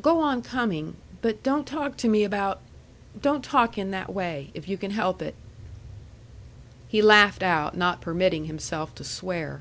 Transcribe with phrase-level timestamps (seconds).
[0.00, 0.96] "Go on coming.
[1.20, 2.62] But don't talk to me about
[3.20, 5.34] don't talk in that way if you can help it."
[6.88, 9.60] He laughed out, not permitting himself to swear.